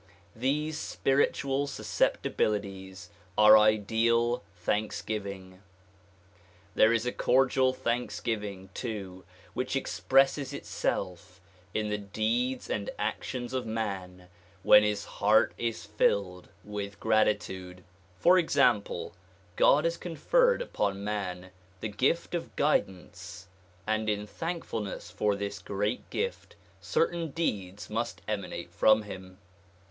These 0.35 0.79
spiritual 0.79 1.67
susceptibilities 1.67 3.11
are 3.37 3.55
ideal 3.55 4.43
thanksgiving. 4.55 5.61
There 6.73 6.91
is 6.91 7.05
a 7.05 7.11
cordial 7.11 7.71
thanksgiving 7.71 8.71
too 8.73 9.25
which 9.53 9.75
expresses 9.75 10.53
itself 10.53 11.39
in 11.75 11.89
the 11.89 11.99
deeds 11.99 12.67
and 12.67 12.89
actions 12.97 13.53
of 13.53 13.67
man 13.67 14.27
when 14.63 14.81
his 14.81 15.05
heart 15.05 15.53
is 15.55 15.85
filled 15.85 16.49
with 16.63 16.99
gratitude. 16.99 17.83
For 18.17 18.39
example, 18.39 19.13
God 19.55 19.83
has 19.83 19.97
conferred 19.97 20.63
upon 20.63 21.03
man 21.03 21.51
the 21.79 21.89
gift 21.89 22.33
of 22.33 22.55
guidance 22.55 23.49
and 23.85 24.09
in 24.09 24.25
thankfulness 24.25 25.11
for 25.11 25.35
this 25.35 25.59
great 25.59 26.09
gift 26.09 26.55
certain 26.81 27.29
deeds 27.29 27.87
must 27.87 28.23
emanate 28.27 28.71
from 28.71 29.03
him. 29.03 29.37